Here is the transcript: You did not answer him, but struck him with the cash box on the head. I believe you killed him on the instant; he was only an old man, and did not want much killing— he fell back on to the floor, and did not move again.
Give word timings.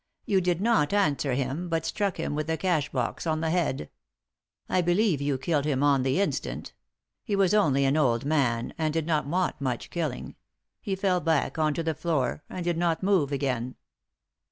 You 0.25 0.41
did 0.41 0.61
not 0.61 0.93
answer 0.93 1.35
him, 1.35 1.69
but 1.69 1.85
struck 1.85 2.17
him 2.17 2.33
with 2.33 2.47
the 2.47 2.57
cash 2.57 2.89
box 2.89 3.27
on 3.27 3.39
the 3.41 3.51
head. 3.51 3.91
I 4.67 4.81
believe 4.81 5.21
you 5.21 5.37
killed 5.37 5.65
him 5.65 5.83
on 5.83 6.01
the 6.01 6.19
instant; 6.19 6.73
he 7.23 7.35
was 7.35 7.53
only 7.53 7.85
an 7.85 7.95
old 7.95 8.25
man, 8.25 8.73
and 8.79 8.91
did 8.91 9.05
not 9.05 9.27
want 9.27 9.61
much 9.61 9.91
killing— 9.91 10.33
he 10.81 10.95
fell 10.95 11.19
back 11.19 11.59
on 11.59 11.75
to 11.75 11.83
the 11.83 11.93
floor, 11.93 12.41
and 12.49 12.63
did 12.63 12.77
not 12.79 13.03
move 13.03 13.31
again. 13.31 13.75